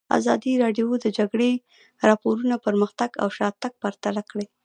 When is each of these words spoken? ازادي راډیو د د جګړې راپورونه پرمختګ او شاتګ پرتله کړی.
ازادي 0.17 0.53
راډیو 0.63 0.87
د 0.99 1.01
د 1.03 1.07
جګړې 1.17 1.51
راپورونه 2.09 2.55
پرمختګ 2.65 3.09
او 3.21 3.27
شاتګ 3.37 3.71
پرتله 3.83 4.21
کړی. 4.31 4.45